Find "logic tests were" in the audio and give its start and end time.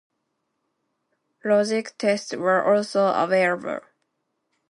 1.45-2.63